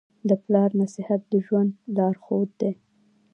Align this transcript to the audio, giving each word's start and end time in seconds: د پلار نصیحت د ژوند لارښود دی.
د 0.29 0.31
پلار 0.43 0.69
نصیحت 0.81 1.21
د 1.31 1.33
ژوند 1.45 1.71
لارښود 1.95 2.49
دی. 2.61 2.71